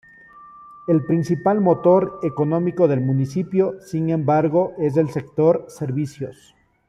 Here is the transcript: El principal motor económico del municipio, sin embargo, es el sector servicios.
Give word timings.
El 0.87 1.03
principal 1.05 1.61
motor 1.61 2.21
económico 2.23 2.87
del 2.87 3.01
municipio, 3.01 3.75
sin 3.81 4.09
embargo, 4.09 4.73
es 4.79 4.97
el 4.97 5.11
sector 5.11 5.65
servicios. 5.67 6.55